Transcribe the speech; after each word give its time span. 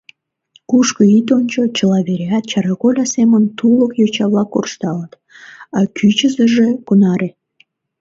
Кушко 0.69 1.01
ит 1.17 1.27
ончо, 1.37 1.61
чыла 1.77 1.99
вереат 2.07 2.43
чараголя 2.51 3.05
семын 3.13 3.43
тулык 3.57 3.91
йоча-влак 4.01 4.49
куржталыт, 4.53 5.11
а 5.77 5.79
кӱчызыжӧ 5.95 6.67
кунаре!.. 6.87 7.29